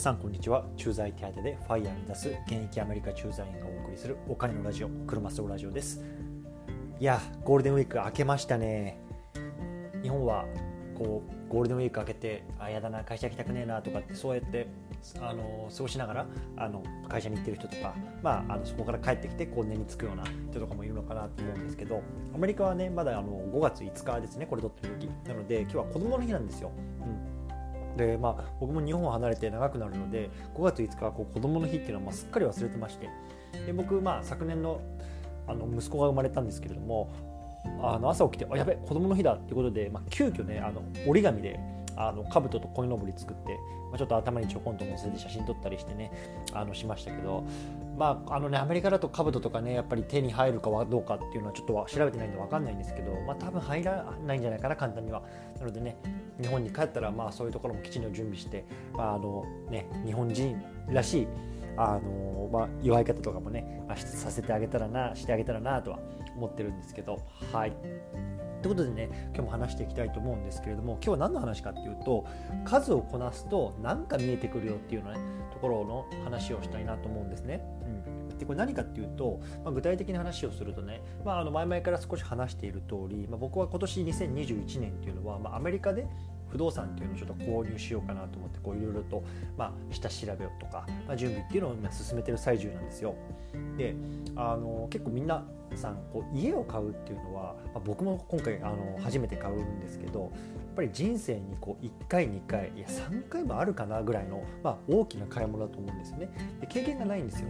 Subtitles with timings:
[0.00, 0.64] さんこんにちは。
[0.78, 6.02] 駐在手当でファイヤーに出す現役アメリカ駐在員がお送りするお金のラジオ車スロラジオです。
[6.98, 8.98] いやゴールデンウィーク明けましたね。
[10.02, 10.46] 日本は
[10.96, 14.68] こうゴールデンウィーク明けてあやだな会社行きたくねえなとかってそうやって
[15.20, 16.26] あの過ごしながら
[16.56, 22.02] あの会社に行ってる人とか、まあ、あのそこから帰ってきてこう寝につくような人とかもいるのかなと思うんですけど
[22.34, 25.10] アメリカはねまだあの5月5日ですねこれ撮ってる時。
[25.28, 26.70] なので今日は子供の日なんですよ、
[27.00, 27.19] うん。
[28.06, 33.08] でまあ、僕も日本を離れて長くなるので5月5日はこう子供の日っていうのはまあすっかり忘れてまして
[33.66, 34.80] で僕、まあ、昨年の
[35.46, 37.10] あの息子が生まれたんですけれども
[37.82, 41.58] あの朝起きてあやべ子供の日だっていうことで、まあ、急遽ねあの折り紙で
[41.96, 43.52] あの兜と鯉のぼり作って、
[43.90, 46.10] まあ、ちょっと頭にちょこんと乗せて写真撮ったりしてね
[46.52, 47.44] あのしましたけど、
[47.98, 55.22] まああのね、アメリカだと兜とかねやっぱり手に入るかどうかっていうのはちょっと調べてないんで分かんないんですけど、まあ、多分入らないんじゃないかな簡単には。
[55.58, 55.96] なのでね
[56.40, 58.64] 日本に帰ったらまあそういうところもきちんと準備して、
[58.94, 61.28] まああのね、日本人らしい
[61.76, 65.98] あのまあ、祝い方とかもね、まあ、させてあげたらなしてあげたらなとは
[66.36, 67.18] 思ってるんですけど
[67.52, 67.72] はい。
[68.62, 72.26] ということでね今日も話していきたいと思うんですけれども今日は何の話かっていうと
[72.64, 75.18] 数をこなすと何か見えてくるよっていうのね
[75.52, 77.62] ところの話をしたいなと思うんですね。
[78.30, 86.06] うん、でこれ何かっていうと、まあ、具体的な話をするとね、まあ、あの前々から少し話している通り、まあ、僕は今年2021年っていうのは、まあ、アメリカで
[86.50, 89.22] 不動産っていうのをちょっと購入しようかなと思ってこういろいろと、
[89.56, 93.14] まあ、下調べをとか、まあ、準備っていうのを今進めてる最中なんですよ。
[93.76, 93.94] で
[94.36, 95.44] あの結構みんな
[95.76, 100.30] さんこう家を買うっていうのは、まあ、僕も今回あの初めて買うんですけどやっ
[100.76, 106.30] ぱり人生にこう1回2回いや3回もあるかなぐらいの、まあ、大きな買い物だと思うんですよね。
[106.60, 107.48] で経験がないんですよ。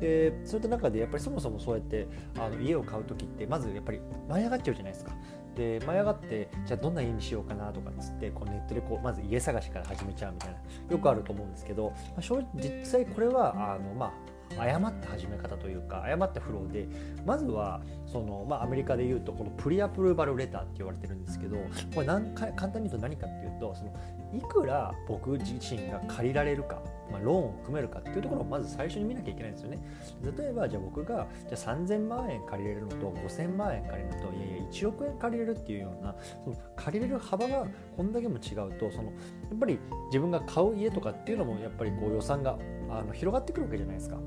[0.00, 2.06] でそういった中でやっぱりそもそもそうやって
[2.38, 5.12] あの家を買う時ってまずやっぱり舞い上がっちゃうじゃないですか。
[5.54, 10.56] で舞い上がってじゃあどんな家にしようかなとかっつってこうネットでこうまず家探しから始めちゃうみたいな
[10.90, 16.86] よくあると思うんですけど、まあ、正実際これはあのまあ誤った始め方というか誤ったフローで
[17.26, 21.56] まずはその、まあ、アメリカでいうとこのプリアプルーバルレターって言われてるんですけど
[21.94, 23.92] これ何か簡単に言うと何かっていうとその
[24.32, 29.78] いくら僕自身が借りられるか、まあ、ローンを組めるかっていうところをまず最初に見なきゃいけないんですよね
[30.36, 36.14] 例えばじゃあ僕がじゃあ3000万円借りれるのと5000万円借りるのといやいや1億円借りれるっていうような
[36.44, 37.66] その借りれる幅が
[37.96, 39.10] こんだけも違うとそのや
[39.54, 42.58] っぱり自分が買う家とかっていうのもやっぱりこう予算が
[42.90, 44.18] あの広がってくるわけじゃないですか。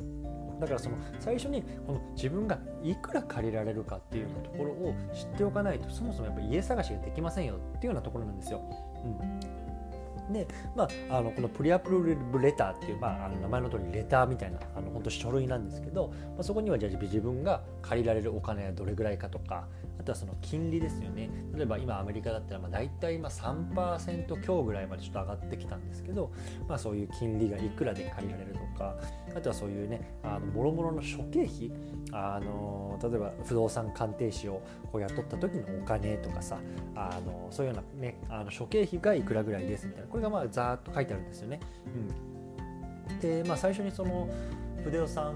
[0.60, 8.62] だからその最初にこの自分がいくら借りられるかっていうようなところを知っておかないとそもそもやっぱ家探しができませんよっていうようなところなんですよ。
[9.06, 9.68] うん
[10.32, 19.68] で、まあ、あのこのプリアプロブレターっていう、まあ、あの名前の通りレターみたいなあの本当書類なんですけど、まあ、そこにはじゃあ自分が借りられるお金はどれぐらいかとか
[20.00, 21.30] あとはその金利ですよね。
[21.56, 26.32] 例えば今アメリカだったらまあ大体今3%強ぐらいまでちょっと上がってきたんですけど、
[26.68, 28.96] まあ、そういう金利がいくらで借りられるとか
[29.36, 31.72] あとはそういうねあのもろもろの諸経費
[32.12, 34.62] あの例えば不動産鑑定士を
[34.92, 36.60] こう雇った時のお金とかさ
[36.96, 41.60] あのそういうようなねあの諸経費がいくらぐらいですみたいなこれがまあざーっと書いてあるんですよね。
[43.10, 44.30] うん、で、まあ、最初にその
[44.84, 45.36] 不動産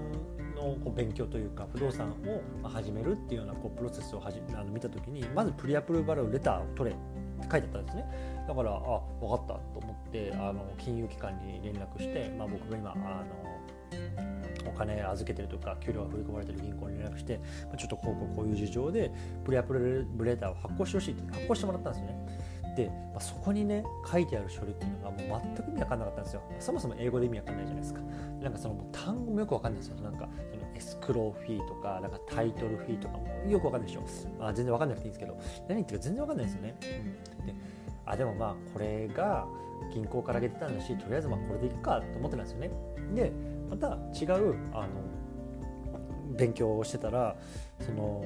[0.54, 2.14] のこう勉強というか不動産
[2.62, 6.96] を始めるっていうようなこうプロセスをはじあの見た時にまずプリアプルバルレターを取れ
[7.50, 8.04] 書いてあったんですね。
[8.48, 17.40] だからあ分かったと思ってあの金融機関に連絡して、まあ、僕が今あのお金預けてるとか給料が振り込まれてる銀行に連絡して
[17.76, 19.12] ちょっとこうこういう事情で
[19.44, 22.26] プリアプルレーターを発行してほしいって発行してもらったんですよね。
[22.76, 26.42] で、まあ、そこにね書いてある書類っていうのがもう全く意味わかんなかったんですよ。
[26.58, 28.00] そもそも英語で意味わかんないじゃないですか。
[28.40, 29.96] なんかその単語もよくわかんないですよ。
[30.00, 34.02] なんかそのエスクローフィーとかなんかタイトルフィーとかもよくわかんないでしょ、
[34.38, 35.38] まあ、全然わかんなくていいんですけど。
[35.68, 37.54] 何言ってるか全然わかんないですよね、うん、で
[38.06, 39.46] あでもまあこれが
[39.92, 42.70] 銀行から出てたんだしとりあえずまあこれでいくかと思ってたんですよね
[43.14, 43.32] で
[43.70, 44.88] また違うあの
[46.36, 47.36] 勉強をしてたら
[47.80, 48.24] その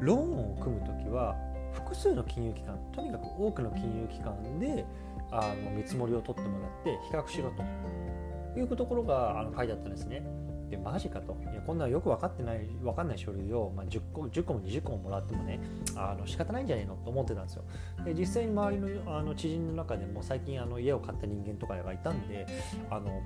[0.00, 1.36] ローンを組む時は
[1.72, 4.84] 複数の金融機関とにかく多くの金融機関で
[5.30, 10.22] あの見積もりを取ってもらって比較しろというところがあの書いてあったんですね。
[10.70, 11.36] でマジかと。
[11.52, 15.60] いやこんなよく分かってない分かんない書類を、まあ、10, 個10個も20個ももらってもね
[15.94, 17.64] あの仕方ないんじゃないのと思ってたんですよ。
[18.04, 22.46] で実際に周りのあの知人の中でも最近あの家を買った人間とかがいたんで
[22.90, 23.22] あの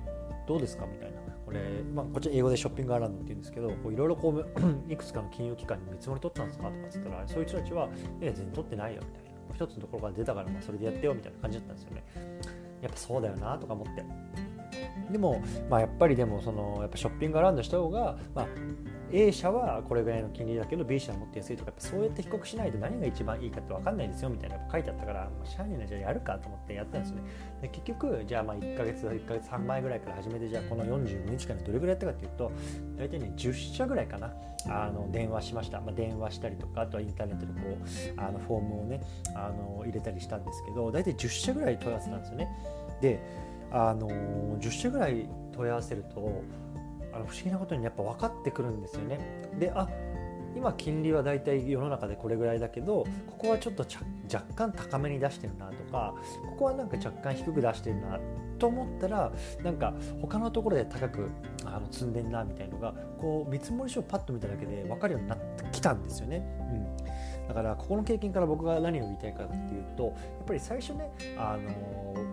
[0.47, 1.19] どうですかみたいな。
[1.45, 1.59] これ、
[1.93, 4.45] まあ、こっち英語でショッピングアラウンドって言うんですけどいろいろこう
[4.91, 7.89] いくつかの金融機関に見積もり取ったんですかとかっつったらそういう人たちは
[8.21, 9.31] 「いや全然取ってないよ」みたいな。
[9.53, 12.03] 一つのところから出たからまあそれでやってよみたいな感じだったんですよね。
[12.81, 14.03] やっぱそうだよなとか思って。
[15.09, 18.47] でも、まあ、やっぱりでもそのやっぱショッピングアラウンドした方が、まあ、
[19.11, 27.23] A 社はこれぐらいの金利だけど B 社はもっと安いとかそうやって比較しないと何が一番いいかって分かんないですよみたいな書いてあったからもう社員なじゃやるかと思ってやったんですよね。
[27.61, 32.51] で結局じゃあまあ1ヶ月1ヶ月半前ぐらいから始めてじゃあこの45日間でどれぐらいやったかっていうと
[32.97, 34.33] 大体ね10社ぐらいかな
[34.69, 39.01] あの電話しました、まあ、電話したりとかあとはインターネットでこうあのフォームをね
[39.35, 42.47] あの入れたりしたんですけど大体10社ぐらい問い合わせたんですよね。
[43.01, 44.09] であの
[44.59, 46.43] 10社ぐらい問い合わせると
[47.13, 49.19] あの不思議なことにやっぱ分かってくるんですよね。
[49.59, 49.87] であ
[50.55, 53.85] 今金利はだいたい世の中でこれぐらいだけどここはちょっと
[54.31, 56.13] 若干高めに出してるなとか
[56.49, 58.19] ここはなんか若干低く出してるな
[58.59, 59.31] と思ったら
[59.63, 61.29] なんか他のところで高く
[61.65, 66.45] あの積んでんなみたいのがこう見積書をパッと見ただけで分かるようになってきたんですよね。
[66.69, 70.13] うん、だからここの経験から僕が何を言いたいかっていうとやっ
[70.45, 72.30] ぱり最初ねあの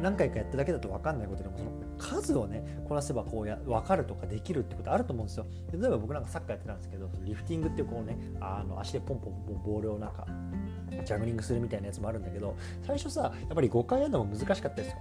[0.00, 5.46] 何回かやっただけだと分かんないことでもその数をねこなせばこうや分かるとかできるってことあると思うんですよ。
[5.72, 10.26] 例えば僕なんかサッカーやってたんですけどリフティングってこうねあの足でポンポンボールをなんか
[11.04, 12.56] ジャグリングするみたいなやつもあるんだけど
[12.86, 14.96] 最初さやっぱり5回やるのも難しかったですよ。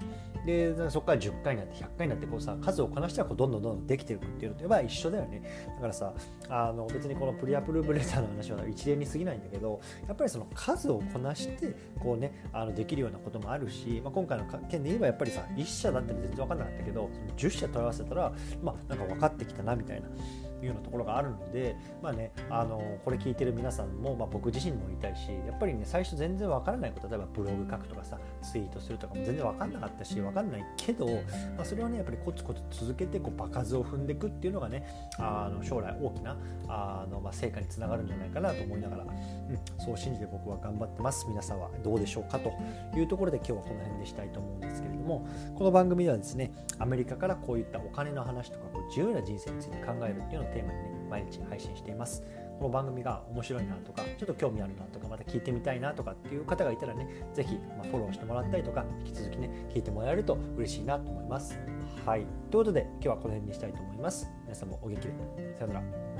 [0.45, 5.41] でそこから10回になって100回になってこうさ数をこなしてはこうどんどんどんどんできていくっていうのとやっぱ一緒だよね。
[5.75, 6.13] だからさ
[6.49, 18.33] あの別にこのプリアプルーブレターの話は一連に過ぎないんだけどやっぱりその数をこなしてこうねあのできるようなこともあるし、まあ、今回の件で言えばやっぱりさ1社だったら全然分かんなかったけどその10社問い合わせたら
[18.63, 20.07] まあなんか分かってきたなみたいな。
[20.61, 34.85] いうようなところがあるので、まあね、あのこれ聞いてる皆さんも、まあ、僕自身もいたいしやっぱりね最初全然わからないこと例えばブログ書くとかさツイートするとかも全然わかんなかったしわかんないけど、まあ、それをねやっぱりコツコツ続けてこう場数を踏んでいくっていうのがね
[35.17, 36.37] あの将来大きな
[36.67, 39.09] あの、まあ、成果につながるんじゃないかなと思いながら、うん、
[39.77, 41.25] そう信じて僕は頑張ってます。
[41.27, 42.51] 皆さんはどうでしょうかと
[42.97, 52.23] いうところで今日はこの辺でしたいと思うんですけれどもこの番組ではですねアメリカからこういったお金の話とかこう自由な人生について考えるっていうのをテーマにね毎日配信しています。
[52.61, 61.57] この番組が面白いなとかちょっと興味あるなとかまた聞いてみたいなとかっていう方がいたらね是非、まフォローしてもらったりとか引き続きね聞いてもらえると嬉しいなと思います。
[62.05, 62.25] はい。
[62.51, 64.29] ということで今日はこの辺にしたいと思います。
[64.43, 65.13] 皆さんもお元気で。
[65.57, 66.10] さよなら。